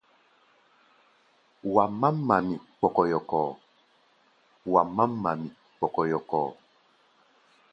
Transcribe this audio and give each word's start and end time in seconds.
Wa 1.73 1.83
mám 1.99 2.15
mamí 2.27 2.55
kpɔkɔyɔkɔ. 5.81 6.41